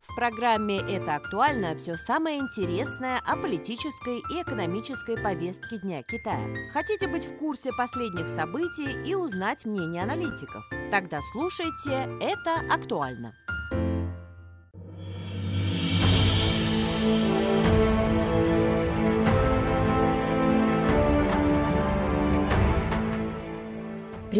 [0.00, 6.48] В программе «Это актуально» все самое интересное о политической и экономической повестке Дня Китая.
[6.72, 10.64] Хотите быть в курсе последних событий и узнать мнение аналитиков?
[10.90, 13.34] Тогда слушайте «Это актуально».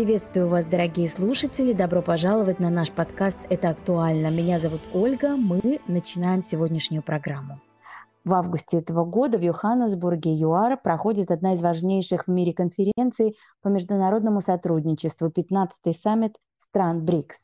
[0.01, 1.75] Приветствую вас, дорогие слушатели!
[1.75, 4.31] Добро пожаловать на наш подкаст «Это актуально».
[4.31, 5.37] Меня зовут Ольга.
[5.37, 7.61] Мы начинаем сегодняшнюю программу.
[8.25, 13.69] В августе этого года в Йоханнесбурге, ЮАР, проходит одна из важнейших в мире конференций по
[13.69, 17.37] международному сотрудничеству, 15-й саммит стран БРИКС.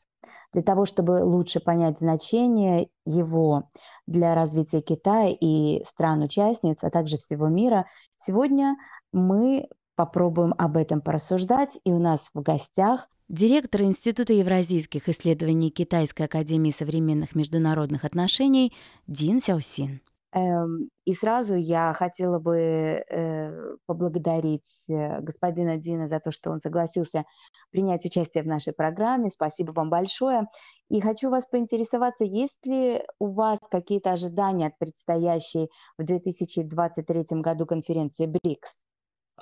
[0.51, 3.69] Для того, чтобы лучше понять значение его
[4.07, 7.85] для развития Китая и стран-участниц, а также всего мира,
[8.17, 8.77] сегодня
[9.13, 11.71] мы попробуем об этом порассуждать.
[11.83, 18.71] И у нас в гостях директор Института евразийских исследований Китайской академии современных международных отношений
[19.07, 19.99] Дин Сяосин.
[20.33, 26.59] Эм, и сразу я хотела бы э, поблагодарить э, господина Дина за то, что он
[26.59, 27.23] согласился
[27.71, 29.29] принять участие в нашей программе.
[29.29, 30.47] Спасибо вам большое.
[30.89, 37.65] И хочу вас поинтересоваться, есть ли у вас какие-то ожидания от предстоящей в 2023 году
[37.65, 38.77] конференции БРИКС?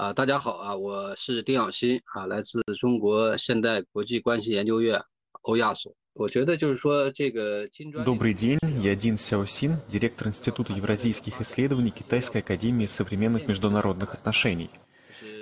[0.00, 5.02] 啊，大家好啊，我是丁小新啊，来自中国现代国际关系研究院
[5.42, 5.94] 欧亚所。
[6.14, 8.04] 我觉得就是说这个金砖。
[8.06, 14.70] Добрый день, я Дин Сяосин, директор Института евразийских исследований Китайской академии современных международных отношений.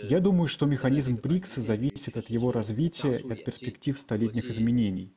[0.02, 5.12] Я думаю, что механизм БРИКС зависит от его развития и от перспектив столетних изменений.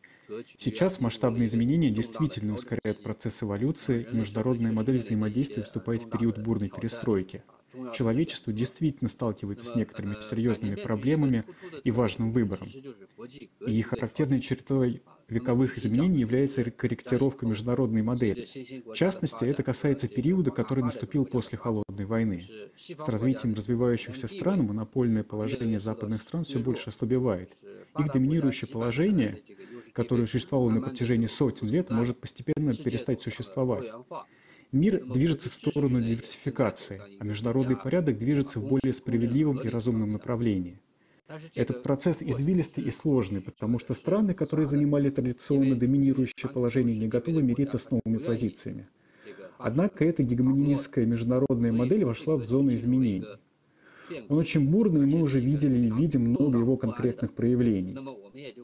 [0.59, 6.69] Сейчас масштабные изменения действительно ускоряют процесс эволюции, и международная модель взаимодействия вступает в период бурной
[6.69, 7.43] перестройки
[7.94, 11.44] человечество действительно сталкивается с некоторыми серьезными проблемами
[11.84, 12.68] и важным выбором.
[13.66, 18.46] И характерной чертой вековых изменений является корректировка международной модели.
[18.86, 22.48] В частности, это касается периода, который наступил после Холодной войны.
[22.76, 27.56] С развитием развивающихся стран монопольное положение западных стран все больше ослабевает.
[27.98, 29.42] Их доминирующее положение,
[29.92, 33.90] которое существовало на протяжении сотен лет, может постепенно перестать существовать.
[34.76, 40.78] Мир движется в сторону диверсификации, а международный порядок движется в более справедливом и разумном направлении.
[41.54, 47.42] Этот процесс извилистый и сложный, потому что страны, которые занимали традиционно доминирующее положение, не готовы
[47.42, 48.86] мириться с новыми позициями.
[49.56, 53.24] Однако эта гегемонистская международная модель вошла в зону изменений.
[54.28, 57.96] Он очень бурный, и мы уже видели и видим много его конкретных проявлений.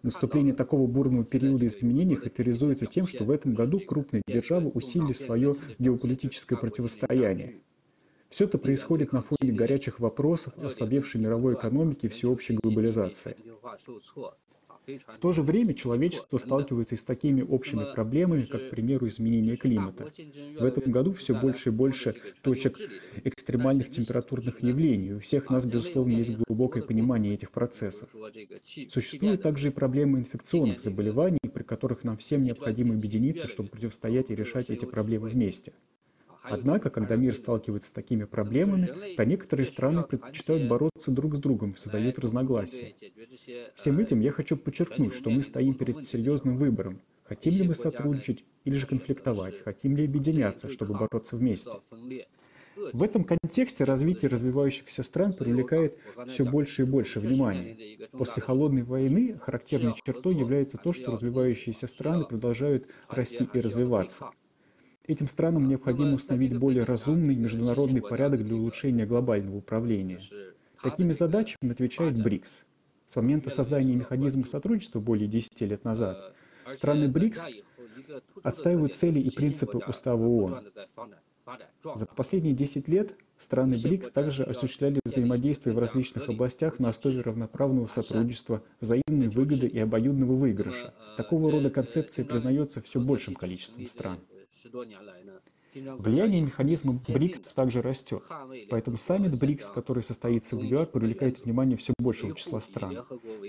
[0.02, 5.56] Наступление такого бурного периода изменений характеризуется тем, что в этом году крупные державы усилили свое
[5.78, 7.56] геополитическое противостояние.
[8.28, 13.36] Все это происходит на фоне горячих вопросов, ослабевшей мировой экономики и всеобщей глобализации.
[14.86, 19.56] В то же время человечество сталкивается и с такими общими проблемами, как, к примеру, изменение
[19.56, 20.10] климата.
[20.58, 22.78] В этом году все больше и больше точек
[23.24, 25.14] экстремальных температурных явлений.
[25.14, 28.08] У всех нас, безусловно, есть глубокое понимание этих процессов.
[28.88, 34.34] Существуют также и проблемы инфекционных заболеваний, при которых нам всем необходимо объединиться, чтобы противостоять и
[34.34, 35.72] решать эти проблемы вместе.
[36.42, 41.76] Однако, когда мир сталкивается с такими проблемами, то некоторые страны предпочитают бороться друг с другом,
[41.76, 42.94] создают разногласия.
[43.74, 47.00] Всем этим я хочу подчеркнуть, что мы стоим перед серьезным выбором.
[47.24, 49.58] Хотим ли мы сотрудничать или же конфликтовать?
[49.58, 51.78] Хотим ли объединяться, чтобы бороться вместе?
[52.76, 57.98] В этом контексте развитие развивающихся стран привлекает все больше и больше внимания.
[58.12, 64.30] После холодной войны характерной чертой является то, что развивающиеся страны продолжают расти и развиваться.
[65.06, 70.20] Этим странам необходимо установить более разумный международный порядок для улучшения глобального управления.
[70.82, 72.64] Такими задачами отвечает БРИКС.
[73.06, 76.34] С момента создания механизма сотрудничества более 10 лет назад
[76.70, 77.48] страны БРИКС
[78.42, 80.66] отстаивают цели и принципы Устава ООН.
[81.94, 87.88] За последние 10 лет страны БРИКС также осуществляли взаимодействие в различных областях на основе равноправного
[87.88, 90.94] сотрудничества, взаимной выгоды и обоюдного выигрыша.
[91.16, 94.18] Такого рода концепция признается все большим количеством стран.
[95.74, 98.22] Влияние механизма БРИКС также растет,
[98.68, 102.98] поэтому саммит БРИКС, который состоится в ЮАР, привлекает внимание все большего числа стран.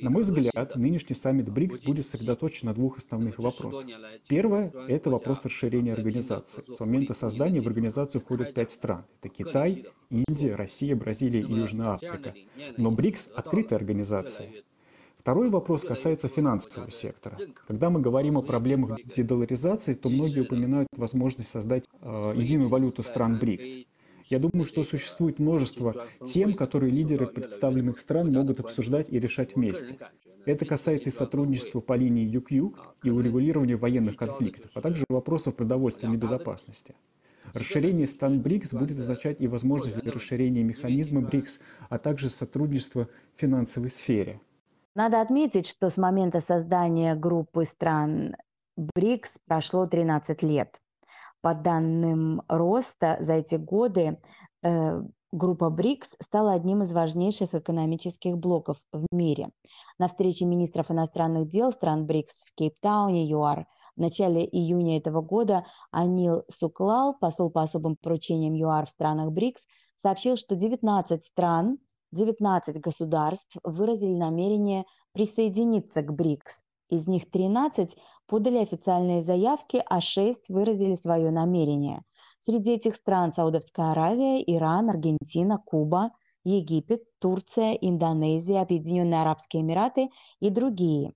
[0.02, 3.90] На мой взгляд, нынешний саммит БРИКС будет сосредоточен на двух основных вопросах.
[4.30, 6.64] Первое– это вопрос расширения организации.
[6.72, 9.06] С момента создания в организацию входят пять стран.
[9.20, 12.34] Это Китай, Индия, Россия, Бразилия и Южная Африка.
[12.78, 14.50] Но БРИКС– открытая организация.
[15.24, 17.38] Второй вопрос касается финансового сектора.
[17.66, 23.40] Когда мы говорим о проблемах дедоларизации, то многие упоминают возможность создать э, единую валюту стран
[23.40, 23.88] БРИКС.
[24.30, 29.96] Я думаю, что существует множество тем, которые лидеры представленных стран могут обсуждать и решать вместе.
[30.46, 36.18] Это касается и сотрудничества по линии Юг-Юг и урегулирования военных конфликтов, а также вопросов продовольственной
[36.18, 36.96] безопасности.
[37.54, 43.40] Расширение стран БРИКС будет означать и возможность для расширения механизма БРИКС, а также сотрудничества в
[43.40, 44.42] финансовой сфере.
[44.96, 48.36] Надо отметить, что с момента создания группы стран
[48.78, 50.80] БРИКС прошло 13 лет.
[51.42, 54.20] По данным роста за эти годы
[54.62, 55.02] э,
[55.32, 59.50] группа БРИКС стала одним из важнейших экономических блоков в мире.
[59.98, 65.66] На встрече министров иностранных дел стран БРИКС в Кейптауне, ЮАР, в начале июня этого года
[65.92, 69.66] Анил Суклал, посол по особым поручениям ЮАР в странах БРИКС,
[69.98, 71.78] сообщил, что 19 стран,
[72.14, 76.64] 19 государств выразили намерение присоединиться к БРИКС.
[76.90, 77.96] Из них 13
[78.28, 82.04] подали официальные заявки, а 6 выразили свое намерение.
[82.42, 86.12] Среди этих стран Саудовская Аравия, Иран, Аргентина, Куба,
[86.44, 90.10] Египет, Турция, Индонезия, Объединенные Арабские Эмираты
[90.40, 91.14] и другие.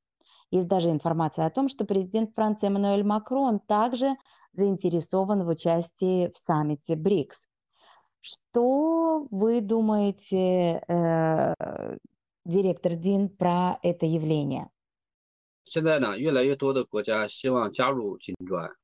[0.49, 4.15] Есть даже информация о том, что президент Франции Эммануэль Макрон также
[4.53, 7.46] заинтересован в участии в саммите БРИКС.
[8.21, 11.53] Что вы думаете, э,
[12.45, 14.69] директор Дин, про это явление?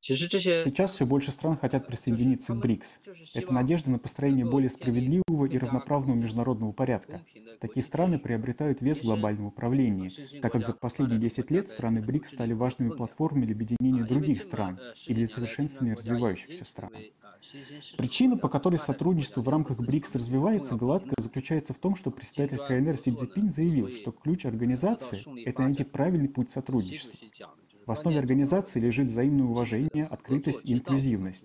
[0.02, 2.98] Сейчас все больше стран хотят присоединиться к БРИКС.
[3.34, 7.22] Это надежда на построение более справедливого и равноправного международного порядка.
[7.60, 12.32] Такие страны приобретают вес в глобальном управлении, так как за последние 10 лет страны БРИКС
[12.32, 16.92] стали важными платформами для объединения других стран и для совершенствования развивающихся стран.
[17.96, 22.96] Причина, по которой сотрудничество в рамках БРИКС развивается гладко, заключается в том, что председатель КНР
[22.96, 27.18] Си Цзиньпин заявил, что ключ организации– это найти правильный путь сотрудничества.
[27.86, 31.44] В основе организации лежит взаимное уважение, открытость и инклюзивность.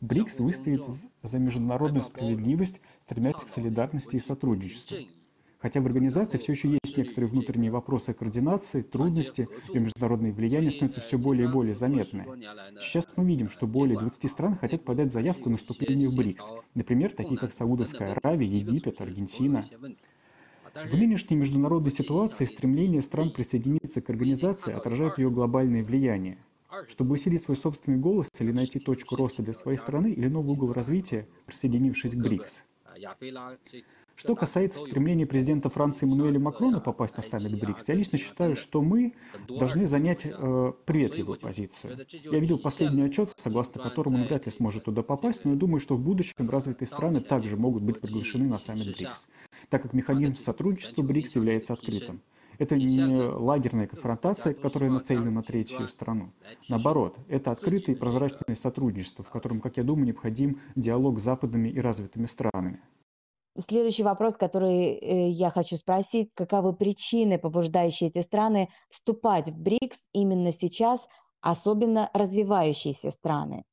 [0.00, 0.86] БРИКС выстоит
[1.22, 4.98] за международную справедливость, стремясь к солидарности и сотрудничеству.
[5.64, 11.00] Хотя в организации все еще есть некоторые внутренние вопросы координации, трудности, и международное влияние становится
[11.00, 12.26] все более и более заметное.
[12.78, 17.14] Сейчас мы видим, что более 20 стран хотят подать заявку на вступление в БРИКС, например,
[17.14, 19.64] такие как Саудовская Аравия, Египет, Аргентина.
[20.74, 26.36] В нынешней международной ситуации стремление стран присоединиться к организации отражает ее глобальное влияние.
[26.88, 30.74] Чтобы усилить свой собственный голос или найти точку роста для своей страны или новый угол
[30.74, 32.64] развития, присоединившись к БРИКС.
[34.16, 38.80] Что касается стремления президента Франции Эммануэля Макрона попасть на саммит БРИКС, я лично считаю, что
[38.80, 39.14] мы
[39.48, 41.98] должны занять э, приветливую позицию.
[42.10, 45.80] Я видел последний отчет, согласно которому он вряд ли сможет туда попасть, но я думаю,
[45.80, 49.26] что в будущем развитые страны также могут быть приглашены на саммит БРИКС,
[49.68, 52.20] так как механизм сотрудничества БРИКС является открытым.
[52.58, 56.30] Это не лагерная конфронтация, которая нацелена на третью страну.
[56.68, 61.68] Наоборот, это открытое и прозрачное сотрудничество, в котором, как я думаю, необходим диалог с западными
[61.68, 62.80] и развитыми странами.
[63.68, 70.08] Следующий вопрос, который э, я хочу спросить, каковы причины, побуждающие эти страны вступать в БРИКС
[70.12, 71.06] именно сейчас,
[71.40, 73.64] особенно развивающиеся страны?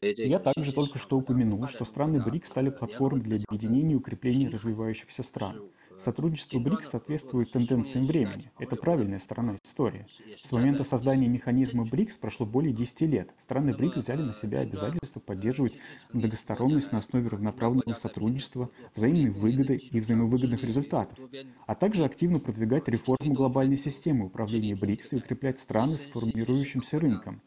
[0.00, 5.22] Я также только что упомянул, что страны БРИКС стали платформой для объединения и укрепления развивающихся
[5.22, 5.68] стран.
[5.98, 8.50] Сотрудничество БРИКС соответствует тенденциям времени.
[8.58, 10.06] Это правильная сторона истории.
[10.42, 13.34] С момента создания механизма БРИКС прошло более 10 лет.
[13.38, 15.78] Страны БРИКС взяли на себя обязательство поддерживать
[16.12, 21.18] многосторонность на основе равноправного сотрудничества, взаимной выгоды и взаимовыгодных результатов,
[21.66, 27.40] а также активно продвигать реформу глобальной системы управления БРИКС и укреплять страны с формирующимся рынком.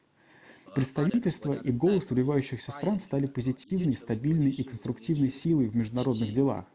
[0.75, 6.65] Представительство и голос развивающихся стран стали позитивной, стабильной и конструктивной силой в международных делах.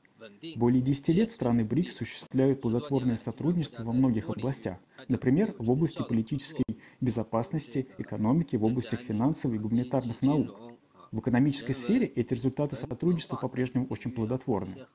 [0.56, 6.64] Более 10 лет страны БРИКС осуществляют плодотворное сотрудничество во многих областях, например, в области политической
[7.00, 10.70] безопасности, экономики, в областях финансовых и гуманитарных наук.
[11.12, 14.87] В экономической сфере эти результаты сотрудничества по-прежнему очень плодотворны.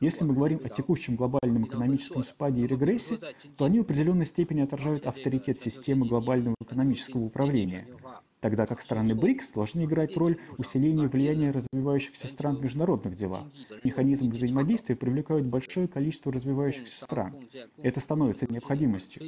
[0.00, 3.18] Если мы говорим о текущем глобальном экономическом спаде и регрессе,
[3.56, 7.86] то они в определенной степени отражают авторитет системы глобального экономического управления,
[8.42, 13.44] тогда как страны БРИКС должны играть роль усиления влияния развивающихся стран в международных делах.
[13.84, 17.36] Механизмы взаимодействия привлекают большое количество развивающихся стран.
[17.78, 19.22] Это становится необходимостью.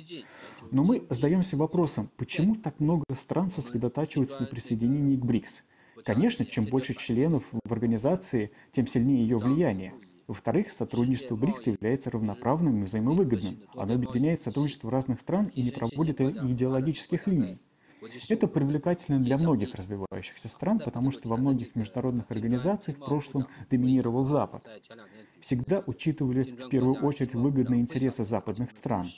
[0.73, 5.63] Но мы задаемся вопросом, почему так много стран сосредотачиваются на присоединении к БРИКС?
[6.05, 9.95] Конечно, чем больше членов в организации, тем сильнее ее влияние.
[10.27, 13.59] Во-вторых, сотрудничество БРИКС является равноправным и взаимовыгодным.
[13.75, 17.59] Оно объединяет сотрудничество разных стран и не проводит идеологических линий.
[18.29, 24.25] Это привлекательно для многих развивающихся стран, потому что во многих международных организациях в прошлом доминировал
[24.25, 24.67] Запад.
[25.41, 29.09] Всегда учитывали в первую очередь выгодные интересы западных стран.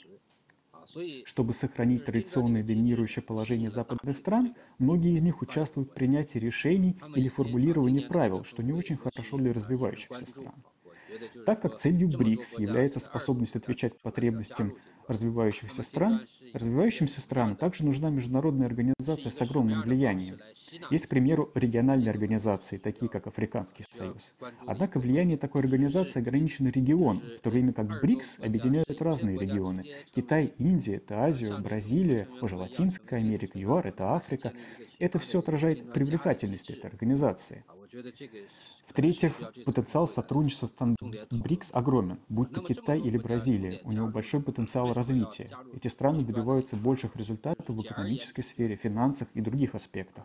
[1.25, 7.28] Чтобы сохранить традиционное доминирующее положение западных стран, многие из них участвуют в принятии решений или
[7.28, 10.55] формулировании правил, что не очень хорошо для развивающихся стран.
[11.45, 14.75] Так как целью БРИКС является способность отвечать потребностям
[15.07, 20.38] развивающихся стран, развивающимся странам также нужна международная организация с огромным влиянием.
[20.90, 24.34] Есть, к примеру, региональные организации, такие как Африканский союз.
[24.66, 29.84] Однако влияние такой организации ограничено регионом, в то время как БРИКС объединяют разные регионы.
[30.14, 34.52] Китай, Индия– это Азия, Бразилия, уже Латинская Америка, ЮАР– это Африка.
[34.98, 37.64] Это все отражает привлекательность этой организации.
[38.87, 39.33] В-третьих,
[39.64, 40.73] потенциал сотрудничества с
[41.31, 43.81] БРИКС огромен, будь то Китай или Бразилия.
[43.85, 45.50] У него большой потенциал развития.
[45.75, 50.25] Эти страны добиваются больших результатов в экономической сфере, финансах и других аспектах.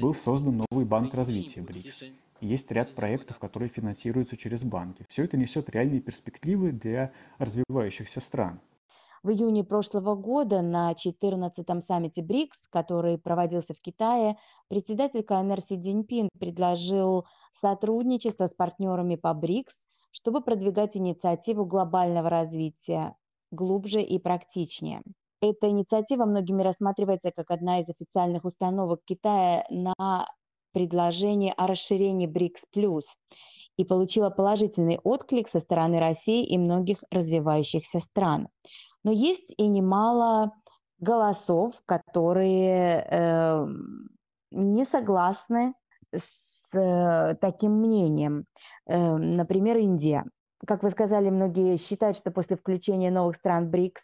[0.00, 2.04] Был создан новый банк развития БРИКС.
[2.40, 5.04] Есть ряд проектов, которые финансируются через банки.
[5.08, 8.60] Все это несет реальные перспективы для развивающихся стран.
[9.22, 14.36] В июне прошлого года на 14-м саммите БРИКС, который проводился в Китае,
[14.68, 17.26] председатель КНР Си Цзиньпин предложил
[17.60, 19.74] сотрудничество с партнерами по БРИКС,
[20.12, 23.16] чтобы продвигать инициативу глобального развития
[23.50, 25.02] глубже и практичнее.
[25.40, 30.28] Эта инициатива многими рассматривается как одна из официальных установок Китая на
[30.72, 32.66] предложение о расширении БРИКС+,
[33.76, 38.48] и получила положительный отклик со стороны России и многих развивающихся стран.
[39.08, 40.52] Но есть и немало
[41.00, 43.66] голосов, которые э,
[44.50, 45.72] не согласны
[46.12, 48.44] с э, таким мнением.
[48.86, 50.26] Э, например, Индия.
[50.66, 54.02] Как вы сказали, многие считают, что после включения новых стран БРИКС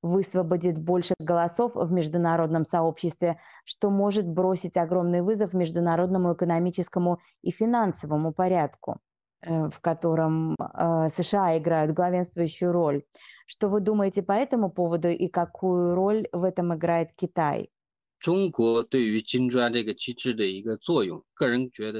[0.00, 8.32] высвободит больше голосов в международном сообществе, что может бросить огромный вызов международному экономическому и финансовому
[8.32, 9.00] порядку.
[9.42, 13.04] Э, в котором э, США играют главенствующую роль.
[13.46, 17.70] Что вы думаете по этому поводу и какую роль в этом играет Китай?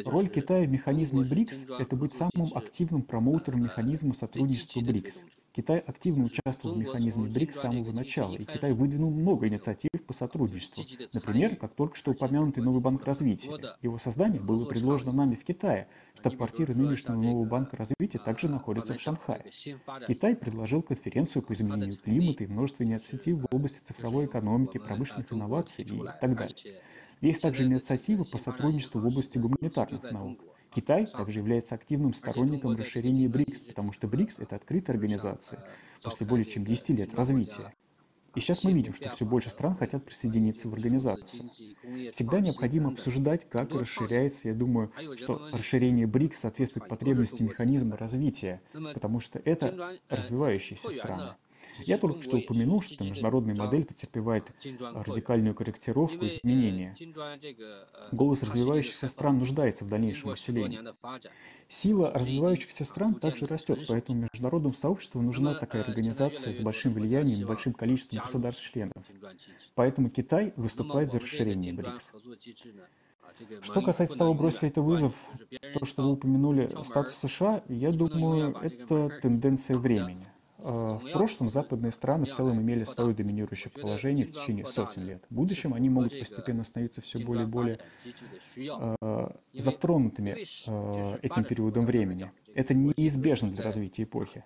[0.04, 5.25] Роль Китая в механизме БРИКС– это быть самым активным промоутером механизма сотрудничества БРИКС.
[5.52, 10.12] Китай активно участвовал в механизме БРИКС с самого начала, и Китай выдвинул много инициатив по
[10.12, 10.85] сотрудничеству.
[11.12, 13.76] Например, как только что упомянутый новый банк развития.
[13.83, 15.88] Его создание было предложено нами в Китае.
[16.14, 19.45] Штаб-квартира нынешнего нового банка развития также находится в Шанхае.
[20.07, 25.85] Китай предложил конференцию по изменению климата и множество инициатив в области цифровой экономики, промышленных инноваций
[25.85, 26.57] и так далее.
[27.21, 30.38] Есть также инициативы по сотрудничеству в области гуманитарных наук.
[30.71, 35.65] Китай также является активным сторонником расширения БРИКС, потому что БРИКС– это открытая организация
[36.03, 37.75] после более чем 10 лет развития.
[38.37, 41.50] И сейчас мы видим, что все больше стран хотят присоединиться в организацию.
[42.12, 44.49] Всегда необходимо обсуждать, как расширяется.
[44.49, 48.61] Я думаю, что расширение БРИКС соответствует потребностям механизма развития,
[48.95, 51.35] потому что это развивающиеся страны.
[51.81, 56.97] Я только что упомянул, что международная модель претерпевает радикальную корректировку и изменения.
[58.12, 60.81] Голос развивающихся стран нуждается в дальнейшем усилении.
[61.69, 67.45] Сила развивающихся стран также растет, поэтому международному сообществу нужна такая организация с большим влиянием и
[67.45, 69.05] большим количеством государств-членов.
[69.75, 72.12] Поэтому Китай выступает за расширение БРИКС.
[73.62, 75.14] Что касается того, бросит ли это вызов,
[75.79, 80.26] то, что вы упомянули, статус США, я думаю, это тенденция времени.
[80.62, 85.25] А, в прошлом западные страны в целом имели свое доминирующее положение в течение сотен лет.
[85.31, 87.79] В будущем они могут постепенно становиться все более и более
[88.57, 92.31] э, затронутыми э, этим периодом времени.
[92.55, 94.45] Это неизбежно для развития эпохи.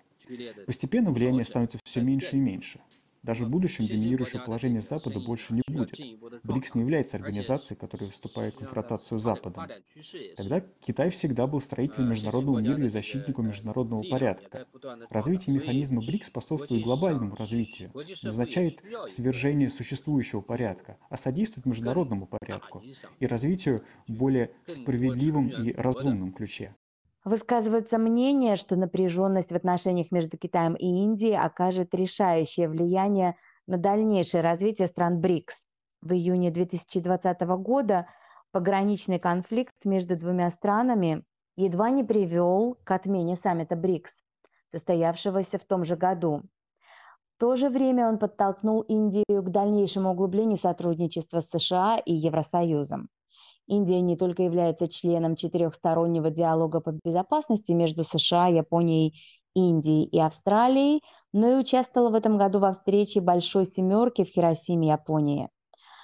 [0.66, 2.80] Постепенно влияние становится все меньше и меньше.
[3.25, 5.99] Даже в будущем доминирующего положения Запада больше не будет.
[6.45, 9.66] БРИКС не является организацией, которая выступает в конфронтацию с Западом.
[10.37, 14.66] Тогда Китай всегда был строителем международного мира и защитником международного порядка.
[15.09, 22.83] Развитие механизма БРИКС способствует глобальному развитию, не означает свержение существующего порядка, а содействует международному порядку
[23.21, 26.75] и развитию в более справедливом и разумном ключе.
[27.25, 34.43] Высказывается мнение, что напряженность в отношениях между Китаем и Индией окажет решающее влияние на дальнейшее
[34.43, 35.66] развитие стран БРИКС.
[36.02, 38.07] В июне 2020 года
[38.52, 41.25] пограничный конфликт между двумя странами
[41.57, 44.12] едва не привел к отмене саммита БРИКС,
[44.71, 46.43] состоявшегося в том же году.
[47.37, 53.09] В то же время он подтолкнул Индию к дальнейшему углублению сотрудничества с США и Евросоюзом.
[53.66, 59.18] Индия не только является членом четырехстороннего диалога по безопасности между США, Японией,
[59.54, 61.02] Индией и Австралией,
[61.33, 65.49] но и участвовала в этом году во встрече Большой Семерки в Хиросиме, Японии.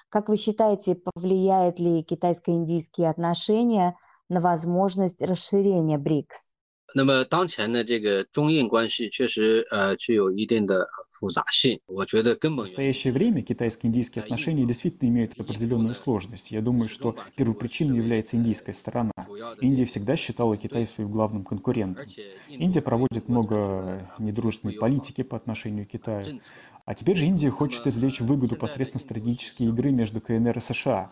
[0.08, 3.96] Как вы считаете, повлияет ли китайско-индийские отношения
[4.28, 6.49] на возможность расширения БРИКС?
[6.93, 11.77] 那么当前的这个中印关系确实呃具有一定的复杂性。
[11.87, 16.51] 我觉得根本 В настоящее время китайско-индийские отношения действительно имеют определенную сложность.
[16.51, 19.11] Я думаю, что первой причиной является индийская сторона.
[19.59, 22.05] Индия всегда считала Китай своим главным конкурентом.
[22.47, 26.39] Индия проводит много недружественной политики по отношению к Китаю.
[26.85, 31.11] А теперь же Индия хочет извлечь выгоду посредством стратегической игры между КНР и США.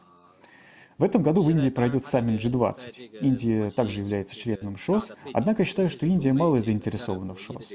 [0.99, 3.21] В этом году в Индии пройдет саммит G20.
[3.21, 7.75] Индия также является членом ШОС, однако я считаю, что Индия мало заинтересована в ШОС.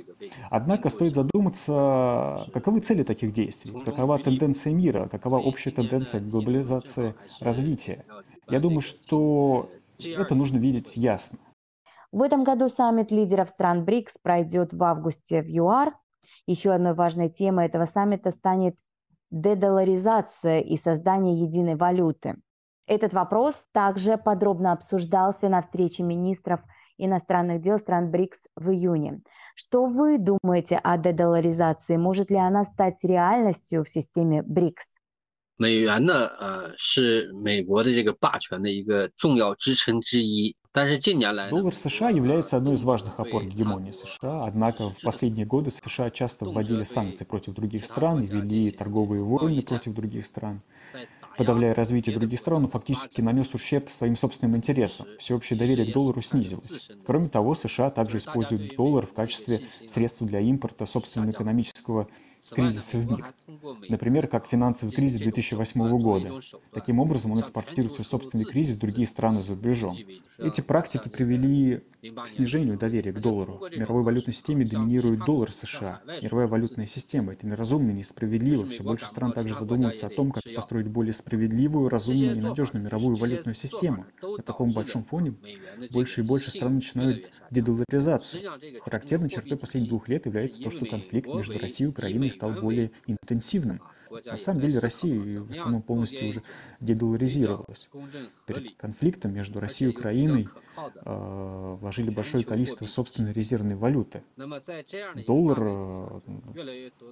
[0.49, 8.03] Однако стоит задуматься, каковы цели таких действий, какова тенденция мира, какова общая тенденция глобализации развития.
[8.49, 9.69] Я думаю, что
[10.03, 11.39] это нужно видеть ясно.
[12.11, 15.93] В этом году саммит лидеров стран БРИКС пройдет в августе в ЮАР.
[16.45, 18.75] Еще одной важной темой этого саммита станет
[19.31, 22.35] дедоларизация и создание единой валюты.
[22.86, 26.60] Этот вопрос также подробно обсуждался на встрече министров
[26.96, 29.20] иностранных дел стран БРИКС в июне.
[29.54, 31.96] Что вы думаете о дедоларизации?
[31.96, 34.98] Может ли она стать реальностью в системе БРИКС?
[35.60, 40.56] 美元呢，呃，是美国的这个霸权的一个重要支撑之一。
[40.74, 46.84] Доллар США является одной из важных опор гегемонии США, однако в последние годы США часто вводили
[46.84, 50.62] санкции против других стран и вели торговые войны против других стран
[51.37, 55.07] подавляя развитие других стран, он фактически нанес ущерб своим собственным интересам.
[55.19, 56.89] Всеобщее доверие к доллару снизилось.
[57.05, 62.07] Кроме того, США также используют доллар в качестве средства для импорта собственного экономического
[62.97, 63.33] в мир.
[63.89, 66.41] Например, как финансовый кризис 2008 года.
[66.73, 69.97] Таким образом, он экспортирует свой собственный кризис в другие страны за рубежом.
[70.37, 73.61] Эти практики привели к снижению доверия к доллару.
[73.71, 76.01] В мировой валютной системе доминирует доллар США.
[76.21, 78.67] Мировая валютная система— это неразумно и несправедливо.
[78.67, 83.15] Все больше стран также задумываются о том, как построить более справедливую, разумную и надежную мировую
[83.15, 84.05] валютную систему.
[84.21, 85.35] На таком большом фоне
[85.91, 88.51] больше и больше стран начинают дедоларизацию.
[88.81, 92.91] Характерной чертой последних двух лет является то, что конфликт между Россией и Украиной стал более
[93.07, 93.81] интенсивным.
[94.25, 96.43] На самом деле Россия в основном полностью уже
[96.79, 97.89] дедоларизировалась.
[98.45, 104.23] Перед конфликтом между Россией и Украиной э, вложили большое количество собственной резервной валюты.
[105.27, 106.19] Доллар э,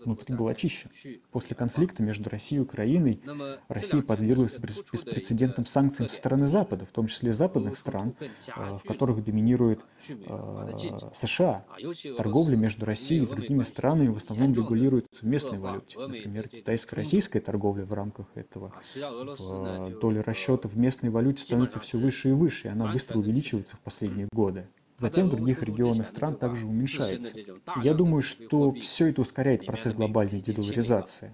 [0.06, 0.90] внутри был очищен.
[1.32, 3.22] После конфликта между Россией и Украиной
[3.68, 9.24] Россия подверглась беспрецедентным санкциям со стороны Запада, в том числе западных стран, э, в которых
[9.24, 11.66] доминирует э, США.
[12.18, 16.00] Торговля между Россией и другими странами в основном регулируется в местной валюте.
[16.00, 18.74] Например, китайско-российская торговля в рамках этого.
[18.96, 23.51] В доля расчета в местной валюте становится все выше и выше, и она быстро увеличивается
[23.52, 24.68] в последние годы.
[24.98, 27.38] Затем в других регионах стран также уменьшается.
[27.84, 31.34] Я думаю, что все это ускоряет процесс глобальной дедоларизации.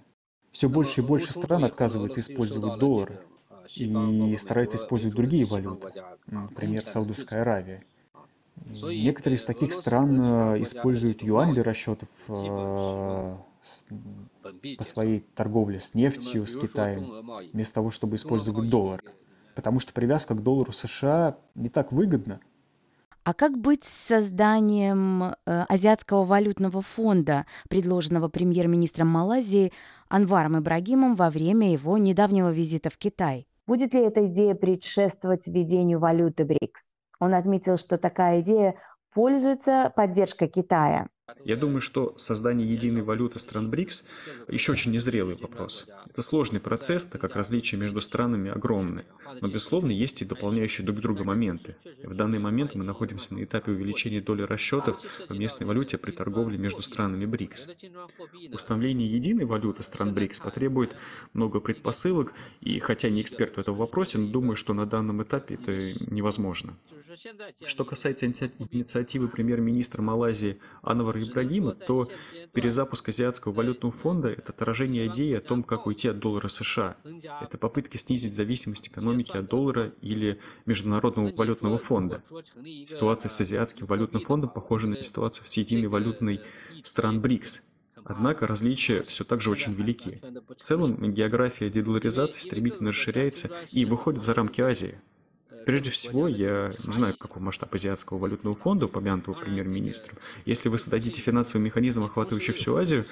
[0.52, 3.20] Все больше и больше стран отказывается использовать доллары
[3.76, 5.92] и старается использовать другие валюты,
[6.26, 7.84] например, Саудовская Аравия.
[8.66, 13.36] Некоторые из таких стран э, используют юань для расчетов э,
[14.76, 19.02] по своей торговле с нефтью, с Китаем, вместо того, чтобы использовать доллар.
[19.58, 22.38] Потому что привязка к доллару США не так выгодна.
[23.24, 29.72] А как быть с созданием э, Азиатского валютного фонда, предложенного премьер-министром Малайзии
[30.08, 33.48] Анваром Ибрагимом во время его недавнего визита в Китай?
[33.66, 36.86] Будет ли эта идея предшествовать введению валюты БРИКС?
[37.18, 38.76] Он отметил, что такая идея
[39.12, 41.08] пользуется поддержкой Китая.
[41.44, 44.04] Я думаю, что создание единой валюты стран БРИКС
[44.48, 45.86] еще очень незрелый вопрос.
[46.08, 49.04] Это сложный процесс, так как различия между странами огромны.
[49.40, 51.76] Но, безусловно, есть и дополняющие друг друга моменты.
[52.02, 56.56] В данный момент мы находимся на этапе увеличения доли расчетов в местной валюте при торговле
[56.58, 57.70] между странами БРИКС.
[58.52, 60.96] Установление единой валюты стран БРИКС потребует
[61.34, 65.54] много предпосылок, и хотя не эксперт в этом вопросе, но думаю, что на данном этапе
[65.54, 65.78] это
[66.10, 66.74] невозможно.
[67.66, 72.08] Что касается инициативы премьер-министра Малайзии Анвара Ибрагима, то
[72.52, 76.96] перезапуск Азиатского валютного фонда– это отражение идеи о том, как уйти от доллара США.
[77.40, 82.22] Это попытка снизить зависимость экономики от доллара или Международного валютного фонда.
[82.84, 86.40] Ситуация с Азиатским валютным фондом похожа на ситуацию с единой валютной
[86.82, 87.62] стран БРИКС.
[88.04, 90.20] Однако различия все так же очень велики.
[90.48, 94.98] В целом, география дедоларизации стремительно расширяется и выходит за рамки Азии.
[95.68, 100.16] Прежде всего, я не знаю, какой масштаб Азиатского валютного фонда, упомянутого премьер-министром.
[100.46, 103.04] Если вы создадите финансовый механизм, охватывающий всю Азию,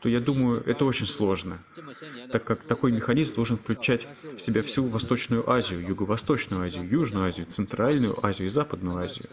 [0.00, 1.58] то я думаю, это очень сложно,
[2.30, 7.46] так как такой механизм должен включать в себя всю Восточную Азию, Юго-Восточную Азию, Южную Азию,
[7.46, 9.26] Центральную Азию и Западную Азию.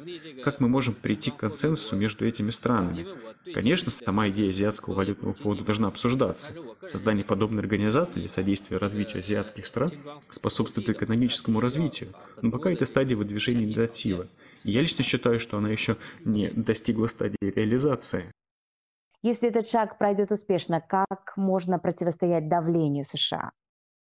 [0.44, 3.06] Как мы можем прийти к консенсусу между этими странами?
[3.54, 6.54] Конечно, сама идея Азиатского валютного фонда должна обсуждаться.
[6.86, 9.92] Создание подобной организации для содействия развитию азиатских стран
[10.30, 12.10] способствует экономическому развитию,
[12.42, 14.26] но пока эта стадия выдвижения инициатива.
[14.64, 18.26] Я лично считаю, что она еще не достигла стадии реализации.
[19.23, 23.53] Если этот шаг пройдет успешно, как можно противостоять давлению США?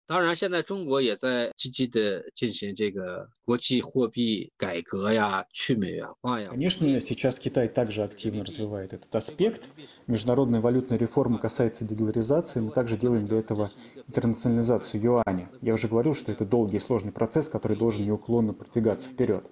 [0.08, 6.50] 当然，现在中国也在积极的进行这个国际货币改革呀、去美元化呀。
[6.50, 9.70] Конечно, сейчас Китай также активно развивает этот аспект.
[10.08, 13.72] Международная валютная реформа касается дедоларизации, мы также делаем для этого
[14.10, 15.50] интернационализацию юаня.
[15.62, 19.50] Я уже говорил, что это долгий и сложный процесс, который должен неуклонно продвигаться вперед.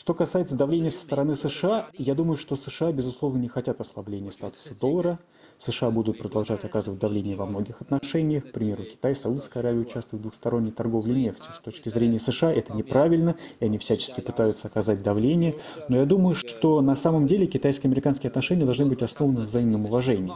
[0.00, 4.74] Что касается давления со стороны США, я думаю, что США, безусловно, не хотят ослабления статуса
[4.74, 5.18] доллара–
[5.60, 8.48] США будут продолжать оказывать давление во многих отношениях.
[8.48, 11.52] К примеру, Китай, Саудовская Аравия участвуют в двухсторонней торговле нефтью.
[11.54, 15.56] С точки зрения США это неправильно, и они всячески пытаются оказать давление.
[15.88, 20.32] Но я думаю, что на самом деле китайско-американские отношения должны быть основаны на взаимном уважении.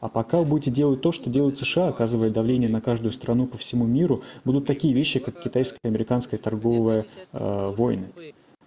[0.00, 3.58] А пока вы будете делать то, что делают США, оказывая давление на каждую страну по
[3.58, 8.08] всему миру, будут такие вещи, как китайско-американская торговая э, войны.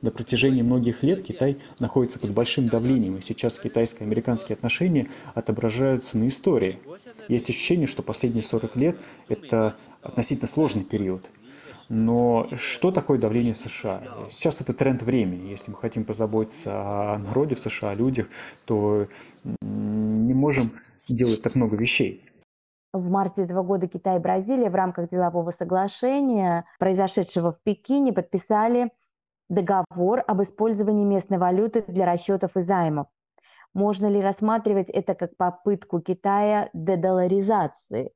[0.01, 6.27] На протяжении многих лет Китай находится под большим давлением, и сейчас китайско-американские отношения отображаются на
[6.27, 6.79] истории.
[7.27, 11.29] Есть ощущение, что последние 40 лет– это относительно сложный период.
[11.89, 14.03] Но что такое давление США?
[14.29, 15.49] Сейчас это тренд времени.
[15.49, 18.27] Если мы хотим позаботиться о народе в США, о людях,
[18.65, 19.07] то
[19.61, 20.73] не можем
[21.07, 22.23] делать так много вещей.
[22.93, 28.91] В марте этого года Китай и Бразилия в рамках делового соглашения, произошедшего в Пекине, подписали
[29.49, 33.07] договор об использовании местной валюты для расчетов и займов.
[33.73, 38.13] Можно ли рассматривать это как попытку Китая дедоларизации?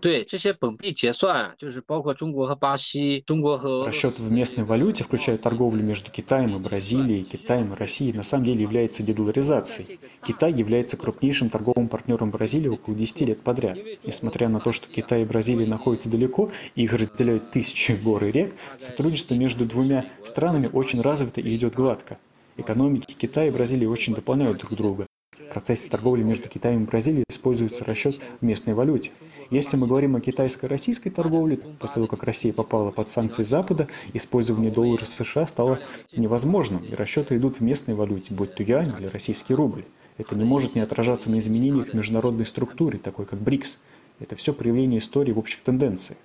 [0.00, 8.24] 对这些本币结算，就是包括中国和巴西、中国和 Расчет в местной валюте, включая торговлю между Китаем и Бразилией, Китаем и Россией, на
[8.24, 10.00] самом деле является дедоларизацией.
[10.26, 13.78] Китай является крупнейшим торговым партнером Бразилии около 10 лет подряд.
[14.02, 18.32] Несмотря на то, что Китай и Бразилия находятся далеко, и их разделяют тысячи гор и
[18.32, 22.18] рек, сотрудничество между двумя странами очень развито и идет гладко.
[22.56, 25.06] Экономики Китая и Бразилии очень дополняют друг друга.
[25.38, 29.10] В процессе торговли между Китаем и Бразилией используется расчет в местной валюте.
[29.49, 34.71] Если мы говорим о китайско-российской торговле, после того, как Россия попала под санкции Запада, использование
[34.71, 35.79] доллара США стало
[36.15, 39.85] невозможным, и расчеты идут в местной валюте, будь то юань или российский рубль.
[40.17, 43.79] Это не может не отражаться на изменениях в международной структуре, такой как БРИКС.
[44.19, 46.17] Это все проявление истории в общих тенденциях.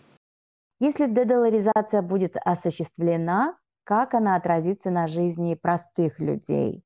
[0.80, 6.82] Если дедоларизация будет осуществлена, как она отразится на жизни простых людей?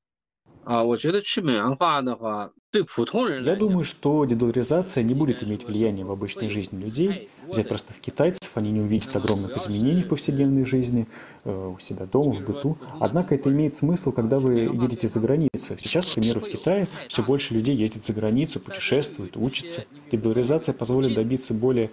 [3.45, 7.29] Я думаю, что дедоларизация не будет иметь влияния в обычной жизни людей.
[7.47, 11.07] Взять простых китайцев, они не увидят огромных изменений в повседневной жизни,
[11.45, 12.77] э, у себя дома, в быту.
[12.99, 15.77] Однако это имеет смысл, когда вы едете за границу.
[15.79, 19.85] Сейчас, к примеру, в Китае все больше людей ездит за границу, путешествует, учится.
[20.11, 21.89] Дедоларизация позволит добиться более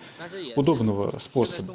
[0.57, 1.75] удобного способа.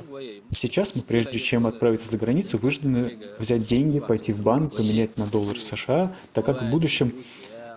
[0.55, 5.25] Сейчас мы, прежде чем отправиться за границу, вынуждены взять деньги, пойти в банк, поменять на
[5.25, 7.13] доллар США, так как в будущем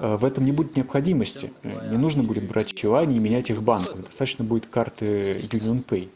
[0.02, 1.52] в этом не будет необходимости.
[1.64, 4.06] Э, не нужно будет брать юани и менять их в банках.
[4.06, 6.10] Достаточно будет карты Union Pay.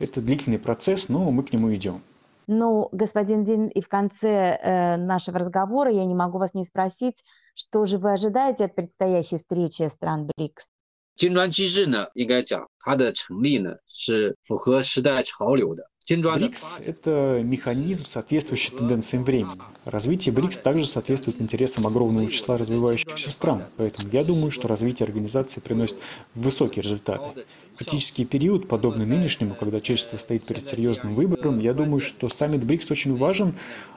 [0.00, 2.02] Это длительный процесс, но мы к нему идем.
[2.48, 7.22] Ну, господин Дин, и в конце э, нашего разговора я не могу вас не спросить,
[7.54, 10.70] что же вы ожидаете от предстоящей встречи стран БРИКС?
[11.14, 15.84] 金砖机制呢，应该讲它的成立呢是符合时代潮流的。
[16.15, 19.59] БРИКС– это механизм, соответствующий тенденциям времени.
[19.83, 25.59] Развитие БРИКС также соответствует интересам огромного числа развивающихся стран, поэтому я думаю, что развитие организации
[25.59, 25.97] приносит
[26.33, 27.45] высокие результаты.
[27.77, 32.89] Критический период, подобный нынешнему, когда человечество стоит перед серьезным выбором, я думаю, что саммит БРИКС
[32.91, 33.55] очень важен,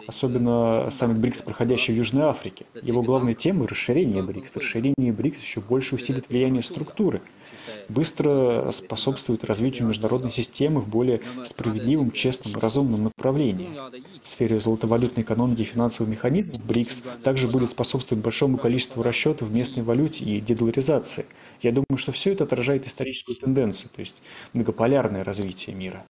[0.09, 2.67] особенно саммит БРИКС, проходящий в Южной Африке.
[2.83, 4.57] Его главной темой– расширение БРИКС.
[4.57, 7.23] Расширение БРИКС еще больше усилит влияние структуры–
[7.91, 13.71] быстро способствует развитию международной системы в более справедливом, честном и разумном направлении.
[14.23, 19.55] В сфере золотовалютной экономики и финансовых механизмов БРИКС также будет способствовать большому количеству расчетов в
[19.55, 21.27] местной валюте и дедоларизации.
[21.61, 24.23] Я думаю, что все это отражает историческую тенденцию, то есть
[24.53, 26.05] многополярное развитие мира.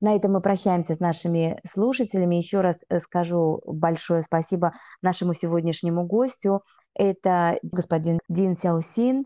[0.00, 2.36] На этом мы прощаемся с нашими слушателями.
[2.36, 6.62] Еще раз э, скажу большое спасибо нашему сегодняшнему гостю.
[6.94, 9.24] Это господин Дин Сяосин,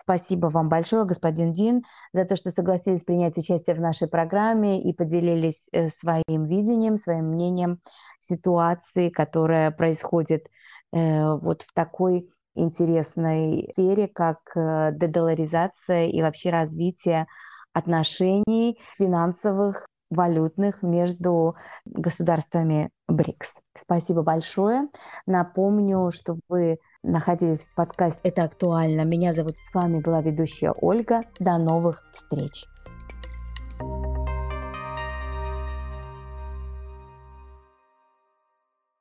[0.00, 4.92] Спасибо вам большое, господин Дин, за то, что согласились принять участие в нашей программе и
[4.92, 7.80] поделились э, своим видением, своим мнением
[8.20, 10.46] ситуации, которая происходит
[10.92, 17.26] э, вот в такой интересной сфере, как э, дедоларизация и вообще развитие
[17.72, 23.60] отношений финансовых, валютных между государствами БРИКС.
[23.74, 24.88] Спасибо большое.
[25.26, 29.02] Напомню, что вы находились в подкасте «Это актуально».
[29.02, 31.22] Меня зовут, с вами была ведущая Ольга.
[31.38, 32.66] До новых встреч!